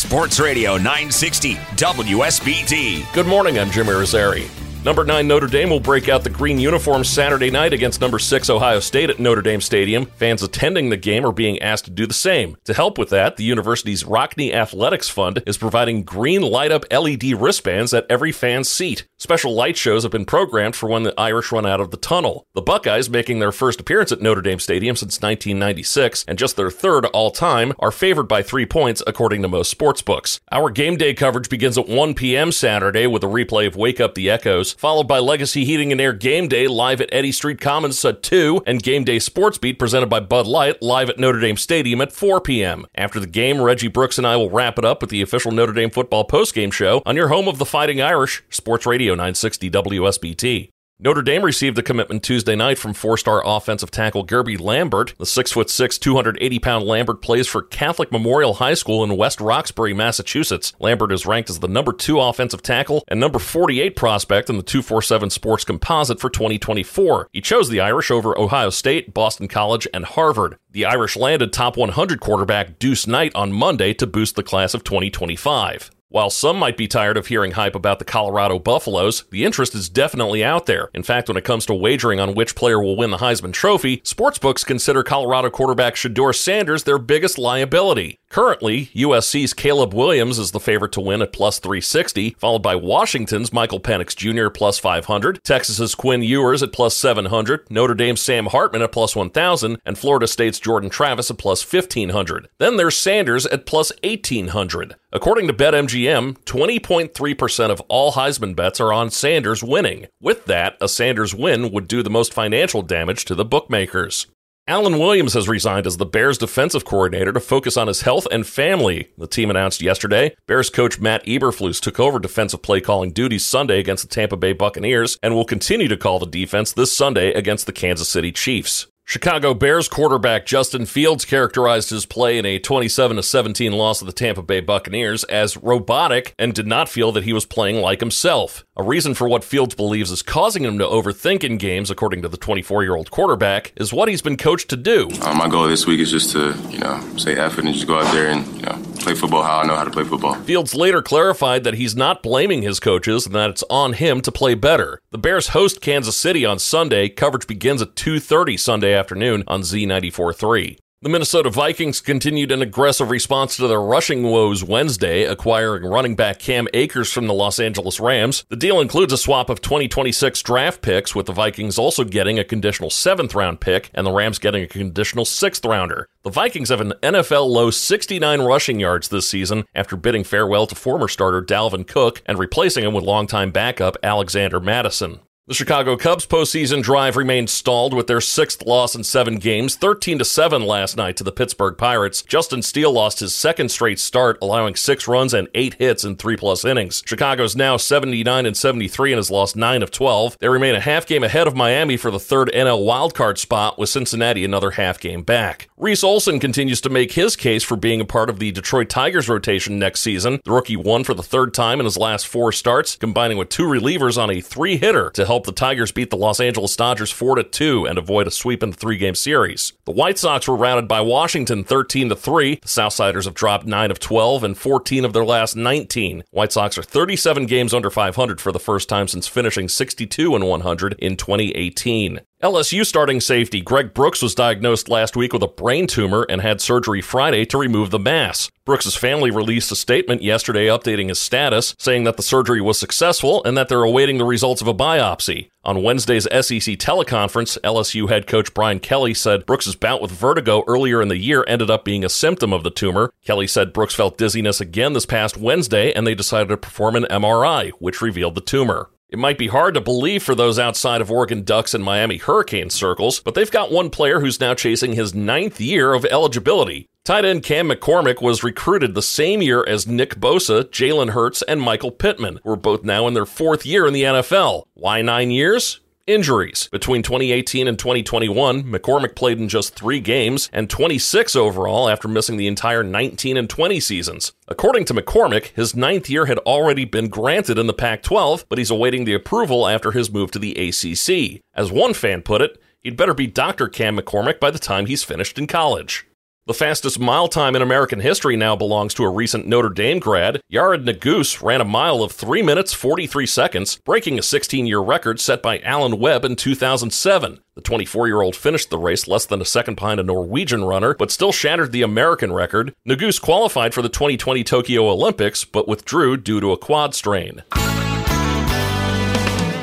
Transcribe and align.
Sports 0.00 0.40
Radio 0.40 0.78
960 0.78 1.56
WSBT. 1.76 3.12
Good 3.12 3.26
morning, 3.26 3.58
I'm 3.58 3.70
Jim 3.70 3.84
Irizarry. 3.84 4.69
Number 4.82 5.04
9 5.04 5.28
Notre 5.28 5.46
Dame 5.46 5.68
will 5.68 5.78
break 5.78 6.08
out 6.08 6.24
the 6.24 6.30
green 6.30 6.58
uniform 6.58 7.04
Saturday 7.04 7.50
night 7.50 7.74
against 7.74 8.00
number 8.00 8.18
6 8.18 8.48
Ohio 8.48 8.80
State 8.80 9.10
at 9.10 9.18
Notre 9.18 9.42
Dame 9.42 9.60
Stadium. 9.60 10.06
Fans 10.06 10.42
attending 10.42 10.88
the 10.88 10.96
game 10.96 11.26
are 11.26 11.32
being 11.32 11.60
asked 11.60 11.84
to 11.84 11.90
do 11.90 12.06
the 12.06 12.14
same. 12.14 12.56
To 12.64 12.72
help 12.72 12.96
with 12.96 13.10
that, 13.10 13.36
the 13.36 13.44
university's 13.44 14.04
Rockne 14.04 14.54
Athletics 14.54 15.10
Fund 15.10 15.42
is 15.46 15.58
providing 15.58 16.02
green 16.02 16.40
light 16.40 16.72
up 16.72 16.86
LED 16.90 17.24
wristbands 17.38 17.92
at 17.92 18.06
every 18.08 18.32
fan's 18.32 18.70
seat. 18.70 19.06
Special 19.18 19.52
light 19.52 19.76
shows 19.76 20.02
have 20.02 20.12
been 20.12 20.24
programmed 20.24 20.74
for 20.74 20.88
when 20.88 21.02
the 21.02 21.12
Irish 21.20 21.52
run 21.52 21.66
out 21.66 21.80
of 21.80 21.90
the 21.90 21.98
tunnel. 21.98 22.46
The 22.54 22.62
Buckeyes, 22.62 23.10
making 23.10 23.38
their 23.38 23.52
first 23.52 23.80
appearance 23.80 24.12
at 24.12 24.22
Notre 24.22 24.40
Dame 24.40 24.60
Stadium 24.60 24.96
since 24.96 25.20
1996 25.20 26.24
and 26.26 26.38
just 26.38 26.56
their 26.56 26.70
third 26.70 27.04
all 27.04 27.30
time, 27.30 27.74
are 27.80 27.92
favored 27.92 28.28
by 28.28 28.42
three 28.42 28.64
points 28.64 29.02
according 29.06 29.42
to 29.42 29.48
most 29.48 29.76
sportsbooks. 29.76 30.40
Our 30.50 30.70
game 30.70 30.96
day 30.96 31.12
coverage 31.12 31.50
begins 31.50 31.76
at 31.76 31.86
1 31.86 32.14
p.m. 32.14 32.50
Saturday 32.50 33.06
with 33.06 33.22
a 33.22 33.26
replay 33.26 33.66
of 33.66 33.76
Wake 33.76 34.00
Up 34.00 34.14
the 34.14 34.30
Echoes 34.30 34.69
followed 34.72 35.08
by 35.08 35.18
Legacy 35.18 35.64
Heating 35.64 35.92
and 35.92 36.00
Air 36.00 36.12
Game 36.12 36.48
Day 36.48 36.66
live 36.66 37.00
at 37.00 37.08
Eddy 37.12 37.32
Street 37.32 37.60
Commons 37.60 38.04
at 38.04 38.22
2, 38.22 38.62
and 38.66 38.82
Game 38.82 39.04
Day 39.04 39.18
Sports 39.18 39.58
Beat 39.58 39.78
presented 39.78 40.08
by 40.08 40.20
Bud 40.20 40.46
Light 40.46 40.80
live 40.82 41.10
at 41.10 41.18
Notre 41.18 41.40
Dame 41.40 41.56
Stadium 41.56 42.00
at 42.00 42.12
4 42.12 42.40
p.m. 42.40 42.86
After 42.94 43.20
the 43.20 43.26
game, 43.26 43.60
Reggie 43.60 43.88
Brooks 43.88 44.18
and 44.18 44.26
I 44.26 44.36
will 44.36 44.50
wrap 44.50 44.78
it 44.78 44.84
up 44.84 45.00
with 45.00 45.10
the 45.10 45.22
official 45.22 45.52
Notre 45.52 45.72
Dame 45.72 45.90
football 45.90 46.26
postgame 46.26 46.72
show 46.72 47.02
on 47.06 47.16
your 47.16 47.28
home 47.28 47.48
of 47.48 47.58
the 47.58 47.66
Fighting 47.66 48.00
Irish, 48.00 48.42
Sports 48.50 48.86
Radio 48.86 49.12
960 49.12 49.70
WSBT. 49.70 50.70
Notre 51.02 51.22
Dame 51.22 51.42
received 51.42 51.78
a 51.78 51.82
commitment 51.82 52.22
Tuesday 52.22 52.54
night 52.54 52.76
from 52.76 52.92
four-star 52.92 53.40
offensive 53.42 53.90
tackle 53.90 54.22
Guerby 54.22 54.60
Lambert. 54.60 55.14
The 55.16 55.24
6'6", 55.24 55.64
280-pound 55.98 56.84
Lambert 56.84 57.22
plays 57.22 57.48
for 57.48 57.62
Catholic 57.62 58.12
Memorial 58.12 58.52
High 58.52 58.74
School 58.74 59.02
in 59.02 59.16
West 59.16 59.40
Roxbury, 59.40 59.94
Massachusetts. 59.94 60.74
Lambert 60.78 61.10
is 61.10 61.24
ranked 61.24 61.48
as 61.48 61.60
the 61.60 61.68
number 61.68 61.94
two 61.94 62.20
offensive 62.20 62.62
tackle 62.62 63.02
and 63.08 63.18
number 63.18 63.38
48 63.38 63.96
prospect 63.96 64.50
in 64.50 64.58
the 64.58 64.62
247 64.62 65.30
Sports 65.30 65.64
Composite 65.64 66.20
for 66.20 66.28
2024. 66.28 67.28
He 67.32 67.40
chose 67.40 67.70
the 67.70 67.80
Irish 67.80 68.10
over 68.10 68.38
Ohio 68.38 68.68
State, 68.68 69.14
Boston 69.14 69.48
College, 69.48 69.88
and 69.94 70.04
Harvard. 70.04 70.58
The 70.70 70.84
Irish 70.84 71.16
landed 71.16 71.50
top 71.50 71.78
100 71.78 72.20
quarterback 72.20 72.78
Deuce 72.78 73.06
Knight 73.06 73.34
on 73.34 73.54
Monday 73.54 73.94
to 73.94 74.06
boost 74.06 74.36
the 74.36 74.42
class 74.42 74.74
of 74.74 74.84
2025. 74.84 75.90
While 76.12 76.30
some 76.30 76.56
might 76.56 76.76
be 76.76 76.88
tired 76.88 77.16
of 77.16 77.28
hearing 77.28 77.52
hype 77.52 77.76
about 77.76 78.00
the 78.00 78.04
Colorado 78.04 78.58
Buffaloes, 78.58 79.22
the 79.30 79.44
interest 79.44 79.76
is 79.76 79.88
definitely 79.88 80.42
out 80.42 80.66
there. 80.66 80.90
In 80.92 81.04
fact, 81.04 81.28
when 81.28 81.36
it 81.36 81.44
comes 81.44 81.64
to 81.66 81.74
wagering 81.74 82.18
on 82.18 82.34
which 82.34 82.56
player 82.56 82.82
will 82.82 82.96
win 82.96 83.12
the 83.12 83.18
Heisman 83.18 83.52
Trophy, 83.52 83.98
sportsbooks 83.98 84.66
consider 84.66 85.04
Colorado 85.04 85.50
quarterback 85.50 85.94
Shedeur 85.94 86.34
Sanders 86.34 86.82
their 86.82 86.98
biggest 86.98 87.38
liability. 87.38 88.18
Currently, 88.28 88.86
USC's 88.86 89.54
Caleb 89.54 89.94
Williams 89.94 90.40
is 90.40 90.50
the 90.50 90.58
favorite 90.58 90.90
to 90.92 91.00
win 91.00 91.22
at 91.22 91.32
plus 91.32 91.60
360, 91.60 92.34
followed 92.40 92.62
by 92.62 92.74
Washington's 92.74 93.52
Michael 93.52 93.80
Penix 93.80 94.16
Jr. 94.16 94.50
plus 94.50 94.80
500, 94.80 95.44
Texas's 95.44 95.94
Quinn 95.94 96.22
Ewers 96.24 96.62
at 96.62 96.72
plus 96.72 96.96
700, 96.96 97.70
Notre 97.70 97.94
Dame's 97.94 98.20
Sam 98.20 98.46
Hartman 98.46 98.82
at 98.82 98.90
plus 98.90 99.14
1000, 99.14 99.78
and 99.84 99.96
Florida 99.96 100.26
State's 100.26 100.58
Jordan 100.58 100.90
Travis 100.90 101.30
at 101.30 101.38
plus 101.38 101.64
1500. 101.64 102.48
Then 102.58 102.76
there's 102.76 102.96
Sanders 102.96 103.46
at 103.46 103.64
plus 103.64 103.92
1800. 104.02 104.96
According 105.12 105.48
to 105.48 105.52
BetMGM, 105.52 106.38
20.3% 106.44 107.70
of 107.70 107.80
all 107.88 108.12
Heisman 108.12 108.54
bets 108.54 108.78
are 108.78 108.92
on 108.92 109.10
Sanders 109.10 109.60
winning. 109.60 110.06
With 110.20 110.44
that, 110.44 110.76
a 110.80 110.88
Sanders 110.88 111.34
win 111.34 111.72
would 111.72 111.88
do 111.88 112.04
the 112.04 112.10
most 112.10 112.32
financial 112.32 112.80
damage 112.80 113.24
to 113.24 113.34
the 113.34 113.44
bookmakers. 113.44 114.28
Alan 114.68 115.00
Williams 115.00 115.34
has 115.34 115.48
resigned 115.48 115.88
as 115.88 115.96
the 115.96 116.06
Bears 116.06 116.38
defensive 116.38 116.84
coordinator 116.84 117.32
to 117.32 117.40
focus 117.40 117.76
on 117.76 117.88
his 117.88 118.02
health 118.02 118.28
and 118.30 118.46
family. 118.46 119.08
The 119.18 119.26
team 119.26 119.50
announced 119.50 119.82
yesterday. 119.82 120.36
Bears 120.46 120.70
coach 120.70 121.00
Matt 121.00 121.24
Eberflus 121.24 121.80
took 121.80 121.98
over 121.98 122.20
defensive 122.20 122.62
play 122.62 122.80
calling 122.80 123.10
duties 123.10 123.44
Sunday 123.44 123.80
against 123.80 124.08
the 124.08 124.14
Tampa 124.14 124.36
Bay 124.36 124.52
Buccaneers 124.52 125.18
and 125.24 125.34
will 125.34 125.44
continue 125.44 125.88
to 125.88 125.96
call 125.96 126.20
the 126.20 126.26
defense 126.26 126.72
this 126.72 126.96
Sunday 126.96 127.32
against 127.32 127.66
the 127.66 127.72
Kansas 127.72 128.08
City 128.08 128.30
Chiefs. 128.30 128.86
Chicago 129.10 129.54
Bears 129.54 129.88
quarterback 129.88 130.46
Justin 130.46 130.86
Fields 130.86 131.24
characterized 131.24 131.90
his 131.90 132.06
play 132.06 132.38
in 132.38 132.46
a 132.46 132.60
27 132.60 133.20
17 133.20 133.72
loss 133.72 134.00
of 134.00 134.06
the 134.06 134.12
Tampa 134.12 134.40
Bay 134.40 134.60
Buccaneers 134.60 135.24
as 135.24 135.56
robotic 135.56 136.32
and 136.38 136.54
did 136.54 136.68
not 136.68 136.88
feel 136.88 137.10
that 137.10 137.24
he 137.24 137.32
was 137.32 137.44
playing 137.44 137.80
like 137.80 137.98
himself. 137.98 138.64
A 138.76 138.84
reason 138.84 139.14
for 139.14 139.28
what 139.28 139.42
Fields 139.42 139.74
believes 139.74 140.12
is 140.12 140.22
causing 140.22 140.64
him 140.64 140.78
to 140.78 140.84
overthink 140.84 141.42
in 141.42 141.58
games, 141.58 141.90
according 141.90 142.22
to 142.22 142.28
the 142.28 142.36
24 142.36 142.84
year 142.84 142.94
old 142.94 143.10
quarterback, 143.10 143.72
is 143.74 143.92
what 143.92 144.08
he's 144.08 144.22
been 144.22 144.36
coached 144.36 144.70
to 144.70 144.76
do. 144.76 145.08
Uh, 145.22 145.34
my 145.34 145.48
goal 145.48 145.66
this 145.66 145.88
week 145.88 145.98
is 145.98 146.12
just 146.12 146.30
to, 146.30 146.56
you 146.70 146.78
know, 146.78 147.00
say 147.16 147.34
effort 147.34 147.64
and 147.64 147.74
just 147.74 147.88
go 147.88 147.98
out 147.98 148.14
there 148.14 148.28
and, 148.28 148.46
you 148.54 148.62
know, 148.62 148.89
play 149.00 149.14
football 149.14 149.42
how 149.42 149.60
I 149.60 149.66
know 149.66 149.76
how 149.76 149.84
to 149.84 149.90
play 149.90 150.04
football. 150.04 150.34
Fields 150.34 150.74
later 150.74 151.02
clarified 151.02 151.64
that 151.64 151.74
he's 151.74 151.96
not 151.96 152.22
blaming 152.22 152.62
his 152.62 152.80
coaches 152.80 153.26
and 153.26 153.34
that 153.34 153.50
it's 153.50 153.64
on 153.70 153.94
him 153.94 154.20
to 154.22 154.32
play 154.32 154.54
better. 154.54 155.00
The 155.10 155.18
Bears 155.18 155.48
host 155.48 155.80
Kansas 155.80 156.16
City 156.16 156.44
on 156.44 156.58
Sunday. 156.58 157.08
Coverage 157.08 157.46
begins 157.46 157.82
at 157.82 157.96
2:30 157.96 158.56
Sunday 158.56 158.92
afternoon 158.92 159.44
on 159.46 159.62
Z94.3. 159.62 160.78
The 161.02 161.08
Minnesota 161.08 161.48
Vikings 161.48 161.98
continued 162.02 162.52
an 162.52 162.60
aggressive 162.60 163.08
response 163.08 163.56
to 163.56 163.66
their 163.66 163.80
rushing 163.80 164.22
woes 164.22 164.62
Wednesday, 164.62 165.24
acquiring 165.24 165.84
running 165.84 166.14
back 166.14 166.38
Cam 166.38 166.68
Akers 166.74 167.10
from 167.10 167.26
the 167.26 167.32
Los 167.32 167.58
Angeles 167.58 167.98
Rams. 167.98 168.44
The 168.50 168.56
deal 168.56 168.82
includes 168.82 169.10
a 169.14 169.16
swap 169.16 169.48
of 169.48 169.62
2026 169.62 170.42
draft 170.42 170.82
picks, 170.82 171.14
with 171.14 171.24
the 171.24 171.32
Vikings 171.32 171.78
also 171.78 172.04
getting 172.04 172.38
a 172.38 172.44
conditional 172.44 172.90
seventh 172.90 173.34
round 173.34 173.62
pick 173.62 173.88
and 173.94 174.06
the 174.06 174.12
Rams 174.12 174.38
getting 174.38 174.62
a 174.62 174.68
conditional 174.68 175.24
sixth 175.24 175.64
rounder. 175.64 176.06
The 176.22 176.28
Vikings 176.28 176.68
have 176.68 176.82
an 176.82 176.92
NFL 177.02 177.48
low 177.48 177.70
69 177.70 178.42
rushing 178.42 178.78
yards 178.78 179.08
this 179.08 179.26
season 179.26 179.64
after 179.74 179.96
bidding 179.96 180.24
farewell 180.24 180.66
to 180.66 180.74
former 180.74 181.08
starter 181.08 181.40
Dalvin 181.40 181.86
Cook 181.86 182.20
and 182.26 182.38
replacing 182.38 182.84
him 182.84 182.92
with 182.92 183.04
longtime 183.04 183.52
backup 183.52 183.96
Alexander 184.02 184.60
Mattison. 184.60 185.20
The 185.50 185.56
Chicago 185.56 185.96
Cubs 185.96 186.26
postseason 186.26 186.80
drive 186.80 187.16
remained 187.16 187.50
stalled 187.50 187.92
with 187.92 188.06
their 188.06 188.20
sixth 188.20 188.64
loss 188.66 188.94
in 188.94 189.02
seven 189.02 189.40
games, 189.40 189.74
13 189.74 190.20
to 190.20 190.24
7 190.24 190.62
last 190.62 190.96
night 190.96 191.16
to 191.16 191.24
the 191.24 191.32
Pittsburgh 191.32 191.76
Pirates. 191.76 192.22
Justin 192.22 192.62
Steele 192.62 192.92
lost 192.92 193.18
his 193.18 193.34
second 193.34 193.68
straight 193.72 193.98
start, 193.98 194.38
allowing 194.40 194.76
six 194.76 195.08
runs 195.08 195.34
and 195.34 195.48
eight 195.52 195.74
hits 195.74 196.04
in 196.04 196.14
three 196.14 196.36
plus 196.36 196.64
innings. 196.64 197.02
Chicago's 197.04 197.56
now 197.56 197.76
79 197.76 198.46
and 198.46 198.56
73 198.56 199.10
and 199.10 199.18
has 199.18 199.28
lost 199.28 199.56
nine 199.56 199.82
of 199.82 199.90
12. 199.90 200.38
They 200.38 200.48
remain 200.48 200.76
a 200.76 200.80
half 200.80 201.04
game 201.04 201.24
ahead 201.24 201.48
of 201.48 201.56
Miami 201.56 201.96
for 201.96 202.12
the 202.12 202.20
third 202.20 202.48
NL 202.54 202.86
wildcard 202.86 203.36
spot, 203.36 203.76
with 203.76 203.88
Cincinnati 203.88 204.44
another 204.44 204.70
half 204.70 205.00
game 205.00 205.24
back. 205.24 205.68
Reese 205.76 206.04
Olson 206.04 206.38
continues 206.38 206.80
to 206.82 206.90
make 206.90 207.10
his 207.10 207.34
case 207.34 207.64
for 207.64 207.74
being 207.74 208.00
a 208.00 208.04
part 208.04 208.30
of 208.30 208.38
the 208.38 208.52
Detroit 208.52 208.88
Tigers 208.88 209.28
rotation 209.28 209.80
next 209.80 210.02
season. 210.02 210.40
The 210.44 210.52
rookie 210.52 210.76
won 210.76 211.02
for 211.02 211.14
the 211.14 211.24
third 211.24 211.52
time 211.54 211.80
in 211.80 211.86
his 211.86 211.98
last 211.98 212.28
four 212.28 212.52
starts, 212.52 212.94
combining 212.94 213.36
with 213.36 213.48
two 213.48 213.64
relievers 213.64 214.16
on 214.16 214.30
a 214.30 214.40
three 214.40 214.76
hitter 214.76 215.10
to 215.10 215.26
help 215.26 215.39
helped 215.40 215.56
the 215.56 215.66
Tigers 215.66 215.90
beat 215.90 216.10
the 216.10 216.18
Los 216.18 216.38
Angeles 216.38 216.76
Dodgers 216.76 217.10
4 217.10 217.42
2 217.42 217.86
and 217.86 217.96
avoid 217.96 218.26
a 218.26 218.30
sweep 218.30 218.62
in 218.62 218.72
the 218.72 218.76
three 218.76 218.98
game 218.98 219.14
series. 219.14 219.72
The 219.86 219.92
White 219.92 220.18
Sox 220.18 220.46
were 220.46 220.56
routed 220.56 220.86
by 220.86 221.00
Washington 221.00 221.64
13 221.64 222.14
3. 222.14 222.54
The 222.56 222.68
Southsiders 222.68 223.24
have 223.24 223.32
dropped 223.32 223.64
9 223.64 223.90
of 223.90 223.98
12 223.98 224.44
and 224.44 224.58
14 224.58 225.04
of 225.06 225.14
their 225.14 225.24
last 225.24 225.56
19. 225.56 226.24
White 226.30 226.52
Sox 226.52 226.76
are 226.76 226.82
37 226.82 227.46
games 227.46 227.72
under 227.72 227.88
500 227.88 228.38
for 228.38 228.52
the 228.52 228.60
first 228.60 228.90
time 228.90 229.08
since 229.08 229.26
finishing 229.26 229.66
62 229.66 230.34
and 230.34 230.46
100 230.46 230.92
in 230.98 231.16
2018. 231.16 232.20
LSU 232.42 232.86
starting 232.86 233.20
safety 233.20 233.60
Greg 233.60 233.92
Brooks 233.92 234.22
was 234.22 234.34
diagnosed 234.34 234.88
last 234.88 235.14
week 235.14 235.34
with 235.34 235.42
a 235.42 235.46
brain 235.46 235.86
tumor 235.86 236.24
and 236.26 236.40
had 236.40 236.62
surgery 236.62 237.02
Friday 237.02 237.44
to 237.44 237.58
remove 237.58 237.90
the 237.90 237.98
mass. 237.98 238.50
Brooks' 238.64 238.94
family 238.94 239.30
released 239.30 239.70
a 239.72 239.76
statement 239.76 240.22
yesterday 240.22 240.64
updating 240.64 241.10
his 241.10 241.20
status, 241.20 241.74
saying 241.78 242.04
that 242.04 242.16
the 242.16 242.22
surgery 242.22 242.62
was 242.62 242.78
successful 242.78 243.44
and 243.44 243.58
that 243.58 243.68
they're 243.68 243.82
awaiting 243.82 244.16
the 244.16 244.24
results 244.24 244.62
of 244.62 244.68
a 244.68 244.72
biopsy. 244.72 245.50
On 245.64 245.82
Wednesday's 245.82 246.24
SEC 246.24 246.78
teleconference, 246.78 247.58
LSU 247.60 248.08
head 248.08 248.26
coach 248.26 248.54
Brian 248.54 248.80
Kelly 248.80 249.12
said 249.12 249.44
Brooks' 249.44 249.74
bout 249.74 250.00
with 250.00 250.10
vertigo 250.10 250.64
earlier 250.66 251.02
in 251.02 251.08
the 251.08 251.18
year 251.18 251.44
ended 251.46 251.70
up 251.70 251.84
being 251.84 252.06
a 252.06 252.08
symptom 252.08 252.54
of 252.54 252.62
the 252.62 252.70
tumor. 252.70 253.12
Kelly 253.22 253.48
said 253.48 253.74
Brooks 253.74 253.94
felt 253.94 254.16
dizziness 254.16 254.62
again 254.62 254.94
this 254.94 255.04
past 255.04 255.36
Wednesday 255.36 255.92
and 255.92 256.06
they 256.06 256.14
decided 256.14 256.48
to 256.48 256.56
perform 256.56 256.96
an 256.96 257.04
MRI, 257.10 257.72
which 257.80 258.00
revealed 258.00 258.34
the 258.34 258.40
tumor. 258.40 258.88
It 259.10 259.18
might 259.18 259.38
be 259.38 259.48
hard 259.48 259.74
to 259.74 259.80
believe 259.80 260.22
for 260.22 260.36
those 260.36 260.56
outside 260.56 261.00
of 261.00 261.10
Oregon 261.10 261.42
Ducks 261.42 261.74
and 261.74 261.82
Miami 261.82 262.16
Hurricane 262.18 262.70
circles, 262.70 263.18
but 263.18 263.34
they've 263.34 263.50
got 263.50 263.72
one 263.72 263.90
player 263.90 264.20
who's 264.20 264.38
now 264.38 264.54
chasing 264.54 264.92
his 264.92 265.16
ninth 265.16 265.60
year 265.60 265.94
of 265.94 266.04
eligibility. 266.04 266.86
Tight 267.04 267.24
end 267.24 267.42
Cam 267.42 267.68
McCormick 267.68 268.22
was 268.22 268.44
recruited 268.44 268.94
the 268.94 269.02
same 269.02 269.42
year 269.42 269.64
as 269.66 269.84
Nick 269.84 270.20
Bosa, 270.20 270.62
Jalen 270.62 271.10
Hurts, 271.10 271.42
and 271.42 271.60
Michael 271.60 271.90
Pittman, 271.90 272.38
who 272.44 272.52
are 272.52 272.56
both 272.56 272.84
now 272.84 273.08
in 273.08 273.14
their 273.14 273.26
fourth 273.26 273.66
year 273.66 273.84
in 273.84 273.94
the 273.94 274.04
NFL. 274.04 274.62
Why 274.74 275.02
nine 275.02 275.32
years? 275.32 275.80
Injuries. 276.10 276.68
Between 276.72 277.02
2018 277.04 277.68
and 277.68 277.78
2021, 277.78 278.64
McCormick 278.64 279.14
played 279.14 279.38
in 279.38 279.48
just 279.48 279.76
three 279.76 280.00
games 280.00 280.50
and 280.52 280.68
26 280.68 281.36
overall 281.36 281.88
after 281.88 282.08
missing 282.08 282.36
the 282.36 282.48
entire 282.48 282.82
19 282.82 283.36
and 283.36 283.48
20 283.48 283.78
seasons. 283.78 284.32
According 284.48 284.86
to 284.86 284.94
McCormick, 284.94 285.54
his 285.54 285.76
ninth 285.76 286.10
year 286.10 286.26
had 286.26 286.38
already 286.38 286.84
been 286.84 287.06
granted 287.06 287.58
in 287.58 287.68
the 287.68 287.72
Pac 287.72 288.02
12, 288.02 288.46
but 288.48 288.58
he's 288.58 288.72
awaiting 288.72 289.04
the 289.04 289.14
approval 289.14 289.68
after 289.68 289.92
his 289.92 290.12
move 290.12 290.32
to 290.32 290.40
the 290.40 290.56
ACC. 290.56 291.42
As 291.54 291.70
one 291.70 291.94
fan 291.94 292.22
put 292.22 292.42
it, 292.42 292.60
he'd 292.80 292.96
better 292.96 293.14
be 293.14 293.28
Dr. 293.28 293.68
Cam 293.68 293.96
McCormick 293.96 294.40
by 294.40 294.50
the 294.50 294.58
time 294.58 294.86
he's 294.86 295.04
finished 295.04 295.38
in 295.38 295.46
college. 295.46 296.08
The 296.50 296.54
fastest 296.54 296.98
mile 296.98 297.28
time 297.28 297.54
in 297.54 297.62
American 297.62 298.00
history 298.00 298.34
now 298.34 298.56
belongs 298.56 298.92
to 298.94 299.04
a 299.04 299.08
recent 299.08 299.46
Notre 299.46 299.68
Dame 299.68 300.00
grad. 300.00 300.40
Yared 300.52 300.84
Nuguse 300.84 301.40
ran 301.40 301.60
a 301.60 301.64
mile 301.64 302.02
of 302.02 302.10
3 302.10 302.42
minutes 302.42 302.72
43 302.72 303.24
seconds, 303.24 303.76
breaking 303.84 304.18
a 304.18 304.22
16 304.22 304.66
year 304.66 304.80
record 304.80 305.20
set 305.20 305.42
by 305.42 305.60
Alan 305.60 306.00
Webb 306.00 306.24
in 306.24 306.34
2007. 306.34 307.38
The 307.54 307.60
24 307.60 308.08
year 308.08 308.20
old 308.20 308.34
finished 308.34 308.70
the 308.70 308.78
race 308.78 309.06
less 309.06 309.26
than 309.26 309.40
a 309.40 309.44
second 309.44 309.76
behind 309.76 310.00
a 310.00 310.02
Norwegian 310.02 310.64
runner, 310.64 310.92
but 310.94 311.12
still 311.12 311.30
shattered 311.30 311.70
the 311.70 311.82
American 311.82 312.32
record. 312.32 312.74
Nuguse 312.84 313.22
qualified 313.22 313.72
for 313.72 313.82
the 313.82 313.88
2020 313.88 314.42
Tokyo 314.42 314.88
Olympics, 314.88 315.44
but 315.44 315.68
withdrew 315.68 316.16
due 316.16 316.40
to 316.40 316.50
a 316.50 316.58
quad 316.58 316.96
strain. 316.96 317.44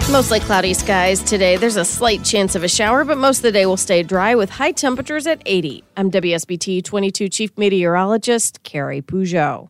Mostly 0.10 0.40
cloudy 0.40 0.74
skies 0.74 1.22
today. 1.22 1.58
There's 1.58 1.76
a 1.76 1.84
slight 1.84 2.24
chance 2.24 2.56
of 2.56 2.64
a 2.64 2.70
shower, 2.70 3.04
but 3.04 3.18
most 3.18 3.40
of 3.40 3.44
the 3.44 3.52
day 3.52 3.66
will 3.66 3.76
stay 3.76 4.04
dry 4.04 4.36
with 4.36 4.50
high 4.50 4.72
temperatures 4.72 5.28
at 5.28 5.42
80. 5.46 5.84
I'm 5.98 6.10
WSBT 6.10 6.82
22 6.86 7.28
Chief 7.28 7.58
Meteorologist 7.58 8.64
Carrie 8.64 9.02
Peugeot. 9.02 9.70